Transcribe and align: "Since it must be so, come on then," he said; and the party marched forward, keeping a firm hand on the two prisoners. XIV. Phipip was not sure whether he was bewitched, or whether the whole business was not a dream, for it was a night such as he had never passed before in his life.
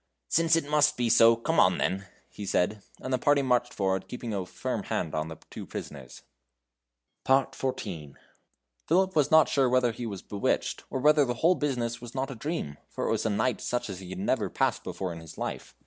"Since 0.29 0.55
it 0.55 0.67
must 0.67 0.97
be 0.97 1.09
so, 1.09 1.35
come 1.35 1.59
on 1.59 1.77
then," 1.77 2.07
he 2.27 2.43
said; 2.43 2.81
and 3.01 3.13
the 3.13 3.19
party 3.19 3.43
marched 3.43 3.71
forward, 3.71 4.07
keeping 4.07 4.33
a 4.33 4.47
firm 4.47 4.81
hand 4.85 5.13
on 5.13 5.27
the 5.27 5.37
two 5.51 5.63
prisoners. 5.67 6.23
XIV. 7.23 8.15
Phipip 8.87 9.15
was 9.15 9.29
not 9.29 9.47
sure 9.47 9.69
whether 9.69 9.91
he 9.91 10.07
was 10.07 10.23
bewitched, 10.23 10.85
or 10.89 10.99
whether 10.99 11.23
the 11.23 11.35
whole 11.35 11.53
business 11.53 12.01
was 12.01 12.15
not 12.15 12.31
a 12.31 12.35
dream, 12.35 12.77
for 12.89 13.05
it 13.07 13.11
was 13.11 13.27
a 13.27 13.29
night 13.29 13.61
such 13.61 13.91
as 13.91 13.99
he 13.99 14.09
had 14.09 14.17
never 14.17 14.49
passed 14.49 14.83
before 14.83 15.13
in 15.13 15.19
his 15.19 15.37
life. 15.37 15.75